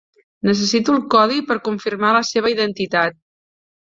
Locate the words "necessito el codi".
0.47-1.37